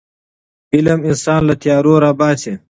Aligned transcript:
علم 0.75 0.99
انسان 1.09 1.41
له 1.47 1.53
تیارو 1.61 1.93
راباسي. 2.03 2.53